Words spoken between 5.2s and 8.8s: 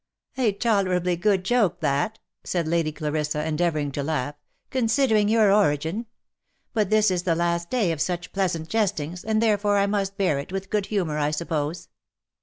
your origin; but this is the last day of such pleasant